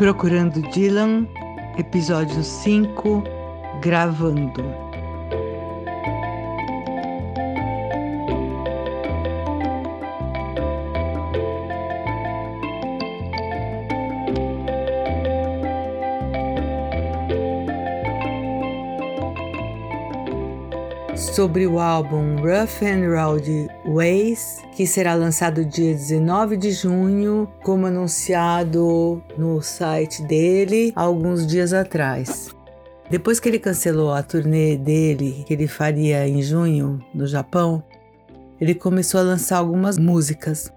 Procurando 0.00 0.62
Dylan, 0.62 1.28
episódio 1.76 2.42
5, 2.42 3.22
gravando. 3.82 4.89
Sobre 21.34 21.64
o 21.64 21.78
álbum 21.78 22.36
Rough 22.36 22.82
and 22.82 23.08
Rowdy 23.08 23.68
Ways, 23.86 24.58
que 24.74 24.84
será 24.84 25.14
lançado 25.14 25.64
dia 25.64 25.94
19 25.94 26.56
de 26.56 26.72
junho, 26.72 27.48
como 27.62 27.86
anunciado 27.86 29.22
no 29.38 29.62
site 29.62 30.22
dele 30.24 30.92
alguns 30.96 31.46
dias 31.46 31.72
atrás. 31.72 32.48
Depois 33.08 33.38
que 33.38 33.48
ele 33.48 33.60
cancelou 33.60 34.12
a 34.12 34.22
turnê 34.24 34.76
dele, 34.76 35.44
que 35.46 35.54
ele 35.54 35.68
faria 35.68 36.26
em 36.26 36.42
junho 36.42 37.00
no 37.14 37.26
Japão, 37.26 37.82
ele 38.60 38.74
começou 38.74 39.20
a 39.20 39.24
lançar 39.24 39.58
algumas 39.58 39.98
músicas. 39.98 40.72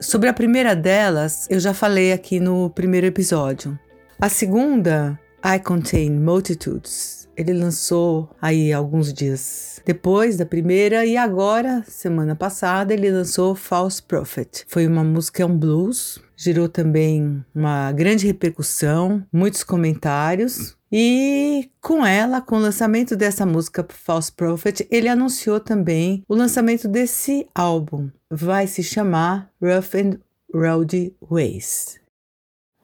Sobre 0.00 0.28
a 0.28 0.34
primeira 0.34 0.76
delas, 0.76 1.46
eu 1.48 1.58
já 1.58 1.72
falei 1.72 2.12
aqui 2.12 2.38
no 2.38 2.68
primeiro 2.68 3.06
episódio. 3.06 3.78
A 4.20 4.28
segunda, 4.28 5.18
I 5.44 5.58
Contain 5.58 6.10
Multitudes, 6.10 7.21
ele 7.36 7.52
lançou 7.52 8.30
aí 8.40 8.72
alguns 8.72 9.12
dias 9.12 9.72
depois 9.84 10.36
da 10.36 10.46
primeira 10.46 11.04
e 11.04 11.16
agora, 11.16 11.84
semana 11.86 12.36
passada, 12.36 12.94
ele 12.94 13.10
lançou 13.10 13.54
False 13.54 14.02
Prophet. 14.02 14.64
Foi 14.68 14.86
uma 14.86 15.02
música, 15.02 15.42
é 15.42 15.46
um 15.46 15.56
blues, 15.56 16.20
gerou 16.36 16.68
também 16.68 17.44
uma 17.54 17.90
grande 17.92 18.26
repercussão, 18.26 19.24
muitos 19.32 19.64
comentários. 19.64 20.76
E 20.90 21.70
com 21.80 22.04
ela, 22.04 22.40
com 22.40 22.56
o 22.56 22.60
lançamento 22.60 23.16
dessa 23.16 23.46
música 23.46 23.84
False 23.88 24.30
Prophet, 24.30 24.86
ele 24.90 25.08
anunciou 25.08 25.58
também 25.58 26.22
o 26.28 26.34
lançamento 26.34 26.86
desse 26.86 27.46
álbum. 27.54 28.10
Vai 28.30 28.66
se 28.66 28.82
chamar 28.82 29.50
Rough 29.60 29.94
and 29.94 30.18
Rowdy 30.54 31.14
Ways. 31.20 32.01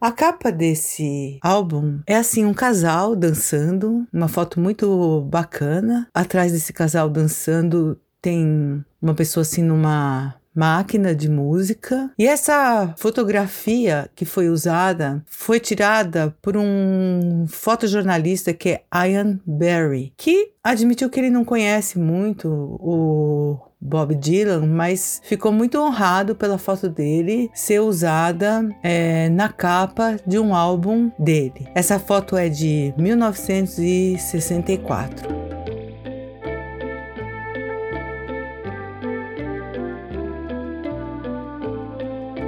A 0.01 0.13
capa 0.13 0.53
desse 0.53 1.39
álbum 1.43 1.99
é 2.07 2.17
assim 2.17 2.45
um 2.45 2.55
casal 2.55 3.17
dançando, 3.17 4.07
uma 4.13 4.29
foto 4.29 4.61
muito 4.61 5.23
bacana. 5.23 6.09
Atrás 6.15 6.53
desse 6.53 6.73
casal 6.73 7.11
dançando 7.11 7.99
tem 8.23 8.85
uma 9.03 9.15
pessoa 9.15 9.43
assim 9.43 9.63
numa 9.63 10.37
máquina 10.55 11.15
de 11.15 11.29
música. 11.29 12.11
E 12.19 12.27
essa 12.27 12.95
fotografia 12.97 14.11
que 14.15 14.25
foi 14.25 14.49
usada 14.49 15.23
foi 15.27 15.61
tirada 15.61 16.35
por 16.43 16.57
um 16.57 17.47
fotojornalista 17.49 18.53
que 18.53 18.71
é 18.71 19.09
Ian 19.09 19.39
Barry, 19.47 20.13
que 20.17 20.53
admitiu 20.63 21.09
que 21.11 21.21
ele 21.21 21.31
não 21.31 21.45
conhece 21.45 21.99
muito 21.99 22.49
o 22.49 23.68
Bob 23.81 24.15
Dylan, 24.15 24.67
mas 24.67 25.23
ficou 25.25 25.51
muito 25.53 25.81
honrado 25.81 26.35
pela 26.35 26.59
foto 26.59 26.89
dele 26.89 27.49
ser 27.55 27.81
usada 27.81 28.69
é, 28.83 29.29
na 29.29 29.49
capa 29.49 30.17
de 30.27 30.37
um 30.39 30.55
álbum 30.55 31.11
dele. 31.19 31.69
Essa 31.75 31.99
foto 31.99 32.37
é 32.37 32.49
de 32.49 32.95
1964. 32.97 35.49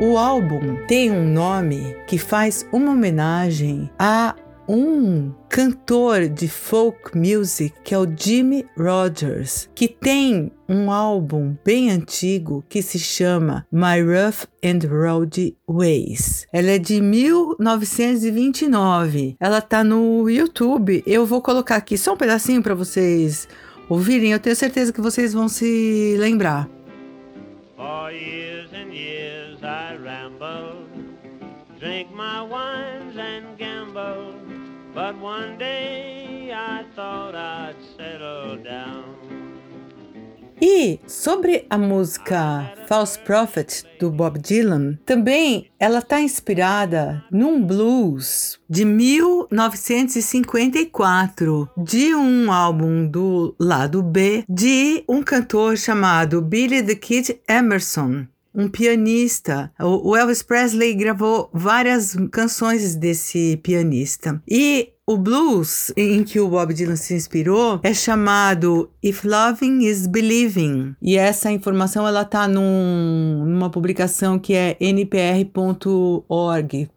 O 0.03 0.17
álbum 0.17 0.77
tem 0.87 1.11
um 1.11 1.29
nome 1.29 1.95
que 2.07 2.17
faz 2.17 2.67
uma 2.73 2.93
homenagem 2.93 3.91
a 3.99 4.35
um 4.73 5.35
cantor 5.49 6.29
de 6.29 6.47
folk 6.47 7.19
music 7.19 7.75
que 7.83 7.93
é 7.93 7.99
o 7.99 8.07
Jimmy 8.17 8.65
Rogers, 8.79 9.69
que 9.75 9.89
tem 9.89 10.53
um 10.69 10.93
álbum 10.93 11.57
bem 11.65 11.91
antigo 11.91 12.65
que 12.69 12.81
se 12.81 13.01
chama 13.01 13.67
My 13.73 14.01
Rough 14.01 14.47
and 14.65 14.79
Rowdy 14.89 15.57
Ways. 15.69 16.47
Ela 16.53 16.71
é 16.71 16.79
de 16.79 17.01
1929. 17.01 19.37
Ela 19.41 19.61
tá 19.61 19.83
no 19.83 20.31
YouTube. 20.31 21.03
Eu 21.05 21.27
vou 21.27 21.43
colocar 21.43 21.75
aqui 21.75 21.99
só 21.99 22.13
um 22.13 22.17
pedacinho 22.17 22.63
para 22.63 22.77
vocês 22.77 23.49
ouvirem. 23.89 24.31
Eu 24.31 24.39
tenho 24.39 24.55
certeza 24.55 24.93
que 24.93 25.01
vocês 25.01 25.33
vão 25.33 25.49
se 25.49 26.15
lembrar. 26.17 26.71
But 35.01 35.17
one 35.19 35.57
day 35.57 36.53
I 36.53 36.85
thought 36.95 37.35
I'd 37.35 37.75
settle 37.97 38.63
down. 38.63 39.17
E 40.61 41.01
sobre 41.07 41.65
a 41.71 41.79
música 41.79 42.71
False 42.87 43.19
Prophet 43.19 43.83
do 43.99 44.11
Bob 44.11 44.39
Dylan, 44.39 44.99
também 45.07 45.71
ela 45.79 46.01
está 46.01 46.21
inspirada 46.21 47.25
num 47.31 47.65
blues 47.65 48.61
de 48.69 48.85
1954 48.85 51.71
de 51.79 52.15
um 52.15 52.53
álbum 52.53 53.07
do 53.07 53.55
lado 53.59 54.03
B 54.03 54.45
de 54.47 55.03
um 55.09 55.23
cantor 55.23 55.79
chamado 55.79 56.43
Billy 56.43 56.83
the 56.83 56.95
Kid 56.95 57.41
Emerson 57.49 58.27
um 58.55 58.69
pianista. 58.69 59.73
O 59.79 60.17
Elvis 60.17 60.43
Presley 60.43 60.95
gravou 60.95 61.51
várias 61.53 62.17
canções 62.31 62.95
desse 62.95 63.59
pianista. 63.63 64.43
E 64.49 64.93
o 65.11 65.17
blues 65.17 65.93
em 65.97 66.23
que 66.23 66.39
o 66.39 66.49
Bob 66.49 66.73
Dylan 66.73 66.95
se 66.95 67.15
inspirou 67.15 67.81
é 67.83 67.93
chamado 67.93 68.89
If 69.03 69.25
Loving 69.25 69.85
is 69.85 70.07
Believing. 70.07 70.95
E 71.03 71.17
essa 71.17 71.51
informação 71.51 72.07
ela 72.07 72.25
tá 72.25 72.47
num, 72.47 73.45
numa 73.45 73.69
publicação 73.69 74.39
que 74.39 74.55
é 74.55 74.77
npr.org, 74.81 75.49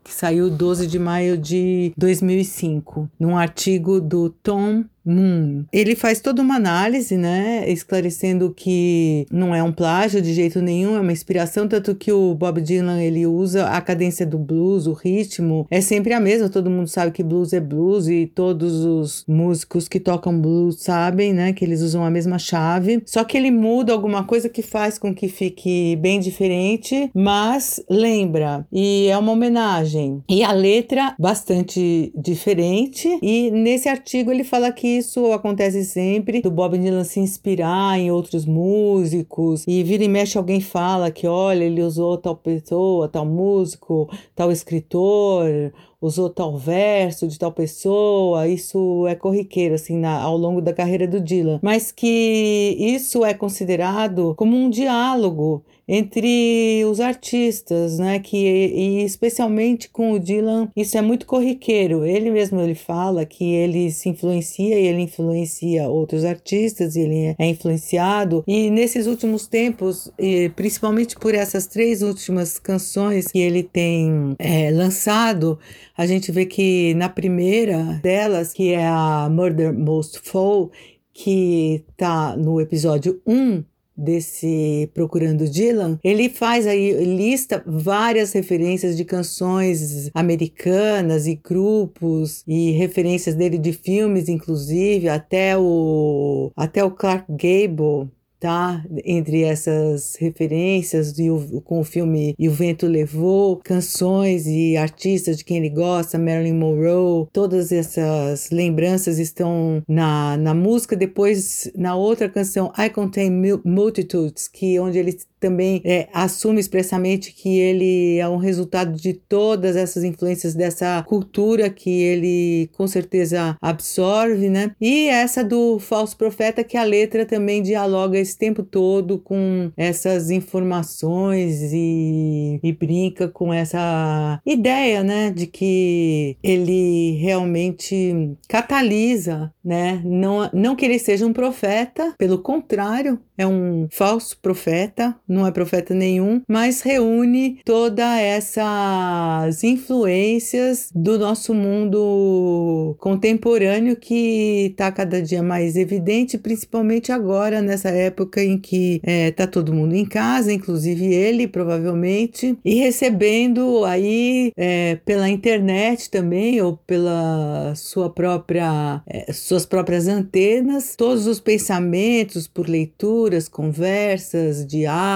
que 0.03 0.13
saiu 0.13 0.51
12 0.51 0.85
de 0.85 0.99
maio 0.99 1.35
de 1.39 1.91
2005, 1.97 3.09
num 3.19 3.35
artigo 3.35 3.99
do 3.99 4.29
Tom 4.29 4.85
Moon. 5.05 5.65
Ele 5.71 5.95
faz 5.95 6.19
toda 6.21 6.41
uma 6.41 6.55
análise, 6.55 7.17
né, 7.17 7.69
esclarecendo 7.69 8.53
que 8.55 9.25
não 9.31 9.53
é 9.53 9.61
um 9.61 9.71
plágio 9.71 10.21
de 10.21 10.33
jeito 10.33 10.61
nenhum, 10.61 10.95
é 10.95 11.01
uma 11.01 11.11
inspiração, 11.11 11.67
tanto 11.67 11.95
que 11.95 12.11
o 12.11 12.33
Bob 12.33 12.61
Dylan 12.61 13.01
ele 13.01 13.25
usa 13.25 13.67
a 13.67 13.81
cadência 13.81 14.25
do 14.25 14.37
blues, 14.37 14.87
o 14.87 14.93
ritmo 14.93 15.67
é 15.69 15.81
sempre 15.81 16.13
a 16.13 16.19
mesma, 16.19 16.49
todo 16.49 16.69
mundo 16.69 16.87
sabe 16.87 17.11
que 17.11 17.23
blues 17.23 17.53
é 17.53 17.59
blues 17.59 18.07
e 18.07 18.31
todos 18.33 18.85
os 18.85 19.25
músicos 19.27 19.87
que 19.87 19.99
tocam 19.99 20.39
blues 20.39 20.81
sabem, 20.81 21.33
né, 21.33 21.53
que 21.53 21.65
eles 21.65 21.81
usam 21.81 22.03
a 22.03 22.09
mesma 22.09 22.39
chave, 22.39 23.01
só 23.05 23.23
que 23.23 23.37
ele 23.37 23.51
muda 23.51 23.91
alguma 23.91 24.23
coisa 24.23 24.47
que 24.47 24.61
faz 24.61 24.97
com 24.97 25.13
que 25.13 25.27
fique 25.27 25.97
bem 25.97 26.19
diferente, 26.19 27.09
mas 27.13 27.83
lembra, 27.89 28.65
e 28.71 29.07
é 29.07 29.17
uma 29.17 29.31
homenagem. 29.31 30.23
E 30.29 30.43
a 30.43 30.51
letra 30.51 31.15
bastante 31.19 32.11
diferente, 32.15 33.07
e 33.21 33.51
nesse 33.51 33.89
artigo 33.89 34.31
ele 34.31 34.43
fala 34.43 34.71
que 34.71 34.92
isso 34.97 35.31
acontece 35.31 35.83
sempre, 35.85 36.41
do 36.41 36.51
Bob 36.51 36.77
Dylan 36.77 37.03
se 37.03 37.19
inspirar 37.19 37.99
em 37.99 38.11
outros 38.11 38.45
músicos 38.45 39.63
e 39.67 39.83
vira 39.83 40.03
e 40.03 40.07
mexe 40.07 40.37
alguém 40.37 40.61
fala 40.61 41.11
que 41.11 41.27
olha, 41.27 41.63
ele 41.63 41.81
usou 41.81 42.17
tal 42.17 42.35
pessoa, 42.35 43.07
tal 43.07 43.25
músico, 43.25 44.09
tal 44.35 44.51
escritor, 44.51 45.71
usou 46.03 46.29
tal 46.29 46.57
verso 46.57 47.27
de 47.27 47.39
tal 47.39 47.51
pessoa, 47.51 48.45
isso 48.47 49.07
é 49.07 49.15
corriqueiro 49.15 49.75
assim 49.75 49.97
na, 49.97 50.19
ao 50.19 50.37
longo 50.37 50.61
da 50.61 50.73
carreira 50.73 51.07
do 51.07 51.21
Dylan, 51.21 51.59
mas 51.61 51.91
que 51.91 52.75
isso 52.77 53.23
é 53.23 53.33
considerado 53.33 54.35
como 54.35 54.55
um 54.55 54.69
diálogo 54.69 55.63
entre 55.87 56.83
os 56.85 56.99
artistas, 56.99 57.99
né? 57.99 58.19
Que 58.19 58.37
e 58.37 59.03
especialmente 59.03 59.89
com 59.89 60.13
o 60.13 60.19
Dylan, 60.19 60.69
isso 60.75 60.97
é 60.97 61.01
muito 61.01 61.25
corriqueiro. 61.25 62.05
Ele 62.05 62.31
mesmo 62.31 62.59
ele 62.61 62.75
fala 62.75 63.25
que 63.25 63.43
ele 63.43 63.91
se 63.91 64.09
influencia 64.09 64.79
e 64.79 64.87
ele 64.87 65.01
influencia 65.01 65.89
outros 65.89 66.23
artistas, 66.23 66.95
e 66.95 67.01
ele 67.01 67.35
é 67.37 67.45
influenciado. 67.47 68.43
E 68.47 68.69
nesses 68.69 69.07
últimos 69.07 69.47
tempos, 69.47 70.11
principalmente 70.55 71.15
por 71.15 71.35
essas 71.35 71.67
três 71.67 72.01
últimas 72.01 72.57
canções 72.57 73.27
que 73.27 73.39
ele 73.39 73.63
tem 73.63 74.35
é, 74.39 74.71
lançado, 74.71 75.59
a 75.95 76.05
gente 76.05 76.31
vê 76.31 76.45
que 76.45 76.93
na 76.95 77.09
primeira 77.09 77.99
delas, 78.01 78.53
que 78.53 78.73
é 78.73 78.87
a 78.87 79.27
Murder 79.29 79.73
Most 79.73 80.19
Foul, 80.23 80.71
que 81.13 81.85
tá 81.95 82.35
no 82.35 82.59
episódio 82.59 83.21
1, 83.25 83.63
desse 83.95 84.89
Procurando 84.93 85.47
Dylan, 85.47 85.99
ele 86.03 86.27
faz 86.29 86.65
aí, 86.65 87.03
lista 87.03 87.63
várias 87.65 88.33
referências 88.33 88.97
de 88.97 89.05
canções 89.05 90.09
americanas 90.13 91.27
e 91.27 91.35
grupos 91.35 92.43
e 92.47 92.71
referências 92.71 93.35
dele 93.35 93.57
de 93.57 93.71
filmes, 93.71 94.27
inclusive, 94.27 95.07
até 95.09 95.57
o, 95.57 96.51
até 96.55 96.83
o 96.83 96.91
Clark 96.91 97.25
Gable 97.29 98.09
tá? 98.43 98.83
Entre 99.05 99.43
essas 99.43 100.17
referências 100.17 101.17
e 101.17 101.31
o, 101.31 101.61
com 101.61 101.79
o 101.79 101.83
filme 101.85 102.35
E 102.37 102.49
o 102.49 102.51
Vento 102.51 102.85
Levou, 102.85 103.61
canções 103.63 104.45
e 104.45 104.75
artistas 104.75 105.37
de 105.37 105.45
quem 105.45 105.59
ele 105.59 105.69
gosta, 105.69 106.19
Marilyn 106.19 106.51
Monroe, 106.51 107.25
todas 107.31 107.71
essas 107.71 108.49
lembranças 108.49 109.17
estão 109.17 109.81
na, 109.87 110.35
na 110.35 110.53
música. 110.53 110.93
Depois, 110.93 111.71
na 111.73 111.95
outra 111.95 112.27
canção, 112.27 112.69
I 112.77 112.89
Contain 112.89 113.31
Multitudes, 113.63 114.49
que 114.49 114.77
onde 114.77 114.99
ele 114.99 115.17
também 115.43 115.81
é, 115.83 116.07
assume 116.13 116.61
expressamente 116.61 117.33
que 117.33 117.59
ele 117.59 118.17
é 118.17 118.29
um 118.29 118.37
resultado 118.37 118.93
de 118.93 119.11
todas 119.13 119.75
essas 119.75 120.05
influências 120.05 120.55
dessa 120.55 121.03
cultura 121.05 121.69
que 121.69 121.89
ele 121.89 122.69
com 122.71 122.87
certeza 122.87 123.57
absorve, 123.61 124.49
né? 124.49 124.73
E 124.79 125.09
essa 125.09 125.43
do 125.43 125.79
falso 125.79 126.15
profeta, 126.15 126.63
que 126.63 126.77
a 126.77 126.83
letra 126.85 127.25
também 127.25 127.61
dialoga 127.61 128.17
esse 128.17 128.37
tempo 128.37 128.63
todo 128.63 129.19
com 129.19 129.69
essas 129.75 130.31
informações 130.31 131.73
e, 131.73 132.61
e 132.63 132.71
brinca 132.71 133.27
com 133.27 133.53
essa 133.53 134.39
ideia, 134.45 135.03
né, 135.03 135.29
de 135.29 135.45
que 135.45 136.37
ele 136.41 137.17
realmente 137.19 138.37
catalisa, 138.47 139.53
né? 139.61 140.01
Não, 140.05 140.49
não 140.53 140.73
que 140.73 140.85
ele 140.85 140.99
seja 140.99 141.25
um 141.25 141.33
profeta, 141.33 142.13
pelo 142.17 142.39
contrário, 142.39 143.19
é 143.37 143.45
um 143.45 143.87
falso 143.91 144.37
profeta, 144.39 145.15
não 145.33 145.45
é 145.45 145.51
profeta 145.51 145.93
nenhum, 145.93 146.41
mas 146.47 146.81
reúne 146.81 147.59
todas 147.65 148.19
essas 148.19 149.63
influências 149.63 150.89
do 150.93 151.17
nosso 151.17 151.53
mundo 151.53 152.95
contemporâneo 152.99 153.95
que 153.95 154.67
está 154.71 154.91
cada 154.91 155.21
dia 155.21 155.43
mais 155.43 155.75
evidente, 155.75 156.37
principalmente 156.37 157.11
agora, 157.11 157.61
nessa 157.61 157.89
época 157.89 158.43
em 158.43 158.57
que 158.57 159.01
está 159.03 159.43
é, 159.43 159.47
todo 159.47 159.73
mundo 159.73 159.95
em 159.95 160.05
casa, 160.05 160.51
inclusive 160.51 161.05
ele, 161.05 161.47
provavelmente, 161.47 162.57
e 162.63 162.75
recebendo 162.75 163.83
aí 163.85 164.51
é, 164.55 164.95
pela 165.05 165.29
internet 165.29 166.09
também, 166.09 166.61
ou 166.61 166.77
pela 166.77 167.73
sua 167.75 168.09
própria, 168.09 169.01
é, 169.07 169.31
suas 169.33 169.65
próprias 169.65 170.07
antenas, 170.07 170.95
todos 170.95 171.27
os 171.27 171.39
pensamentos 171.39 172.47
por 172.47 172.67
leitura 172.67 172.93
leituras, 172.93 173.47
conversas, 173.47 174.65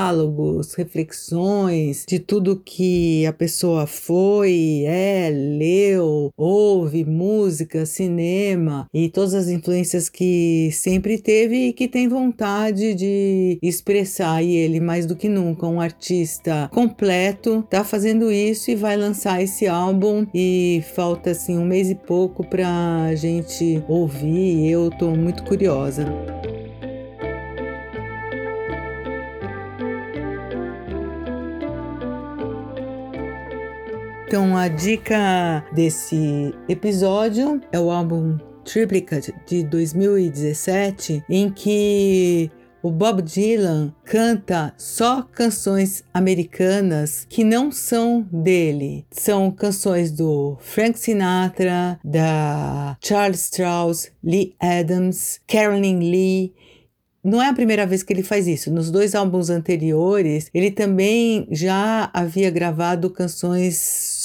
diálogos, 0.08 0.74
reflexões 0.74 2.06
de 2.08 2.20
tudo 2.20 2.62
que 2.64 3.26
a 3.26 3.34
pessoa 3.34 3.86
foi, 3.86 4.84
é, 4.86 5.30
leu, 5.30 6.32
ouve, 6.38 7.04
música, 7.04 7.86
cinema 7.86 8.88
e 8.94 9.10
todas 9.10 9.34
as 9.34 9.50
influências 9.50 10.10
que 10.10 10.70
sempre 10.72 11.18
teve 11.18 11.68
e 11.68 11.74
que 11.74 11.88
tem 11.88 12.08
vontade 12.08 12.94
de 12.96 13.60
expressar. 13.62 14.42
E 14.44 14.56
ele, 14.56 14.80
mais 14.80 15.06
do 15.06 15.16
que 15.16 15.28
nunca, 15.28 15.68
um 15.68 15.82
artista 15.82 16.70
completo, 16.74 17.66
tá 17.70 17.84
fazendo 17.84 18.32
isso 18.32 18.72
e 18.72 18.76
vai 18.76 18.96
lançar 18.96 19.42
esse 19.42 19.68
álbum. 19.68 20.26
E 20.34 20.84
falta 20.96 21.32
assim 21.32 21.58
um 21.58 21.66
mês 21.66 21.90
e 21.90 21.96
pouco 21.96 22.48
pra 22.48 23.14
gente 23.16 23.84
ouvir. 23.88 24.70
Eu 24.70 24.90
tô 24.90 25.12
muito 25.12 25.44
curiosa. 25.44 26.06
Então, 34.28 34.58
a 34.58 34.68
dica 34.68 35.66
desse 35.72 36.54
episódio 36.68 37.62
é 37.72 37.80
o 37.80 37.90
álbum 37.90 38.38
Triplicate 38.66 39.34
de 39.48 39.64
2017, 39.64 41.24
em 41.30 41.50
que 41.50 42.52
o 42.84 42.92
Bob 42.92 43.22
Dylan 43.22 43.96
canta 44.04 44.74
só 44.78 45.22
canções 45.22 46.04
americanas 46.14 47.26
que 47.30 47.46
não 47.46 47.72
são 47.72 48.28
dele. 48.30 49.06
São 49.12 49.50
canções 49.50 50.12
do 50.12 50.58
Frank 50.60 51.00
Sinatra, 51.00 51.98
da 52.04 52.98
Charles 53.02 53.46
Strauss, 53.46 54.12
Lee 54.22 54.54
Adams, 54.60 55.40
Carolyn 55.48 56.00
Lee 56.00 56.54
não 57.28 57.42
é 57.42 57.50
a 57.50 57.54
primeira 57.54 57.86
vez 57.86 58.04
que 58.04 58.14
ele 58.14 58.24
faz 58.24 58.48
isso. 58.48 58.72
Nos 58.72 58.90
dois 58.90 59.14
álbuns 59.14 59.50
anteriores, 59.50 60.50
ele 60.54 60.72
também 60.72 61.46
já 61.52 62.10
havia 62.14 62.50
gravado 62.50 63.10
canções 63.10 63.76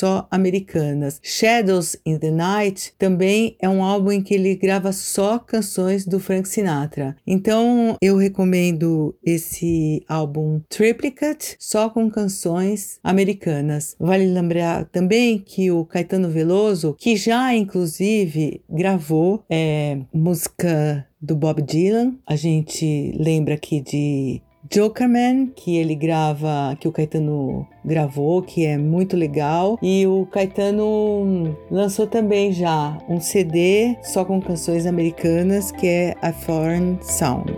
só 0.03 0.27
americanas. 0.33 1.21
Shadows 1.23 1.97
in 2.05 2.19
the 2.19 2.33
Night 2.33 2.93
também 2.99 3.57
é 3.61 3.69
um 3.69 3.85
álbum 3.85 4.11
em 4.11 4.21
que 4.21 4.35
ele 4.35 4.57
grava 4.57 4.91
só 4.91 5.39
canções 5.39 6.05
do 6.05 6.19
Frank 6.19 6.49
Sinatra. 6.49 7.15
Então, 7.25 7.97
eu 8.03 8.17
recomendo 8.17 9.15
esse 9.25 10.03
álbum 10.09 10.61
Triplicate, 10.69 11.55
só 11.57 11.89
com 11.89 12.11
canções 12.11 12.99
americanas. 13.05 13.95
Vale 13.97 14.27
lembrar 14.27 14.87
também 14.87 15.39
que 15.39 15.71
o 15.71 15.85
Caetano 15.85 16.29
Veloso, 16.29 16.97
que 16.99 17.15
já 17.15 17.55
inclusive 17.55 18.61
gravou 18.69 19.45
é, 19.49 19.99
música 20.13 21.07
do 21.21 21.37
Bob 21.37 21.63
Dylan. 21.63 22.17
A 22.27 22.35
gente 22.35 23.17
lembra 23.17 23.55
aqui 23.55 23.81
de 23.81 24.43
Jokerman, 24.73 25.53
que 25.55 25.77
ele 25.77 25.95
grava, 25.95 26.75
que 26.81 26.89
o 26.89 26.93
Caetano 26.93 27.67
gravou, 27.85 28.41
que 28.41 28.65
é 28.65 28.79
muito 28.79 29.17
legal. 29.19 29.79
E 29.83 30.07
o 30.07 30.25
Caetano 30.27 31.55
lançou 31.71 32.07
também 32.07 32.53
já 32.53 32.97
um 33.07 33.21
CD 33.21 33.99
só 34.03 34.25
com 34.25 34.41
canções 34.41 34.87
americanas, 34.87 35.71
que 35.71 35.87
é 35.87 36.15
A 36.23 36.33
Foreign 36.33 36.99
Sound. 37.03 37.53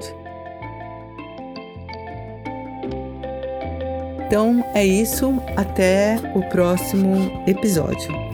Então 4.27 4.65
é 4.75 4.85
isso, 4.85 5.41
até 5.57 6.17
o 6.35 6.43
próximo 6.49 7.15
episódio. 7.47 8.34